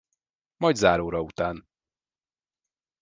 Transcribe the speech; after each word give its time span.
Majd 0.57 0.75
záróra 0.77 1.21
után. 1.21 1.67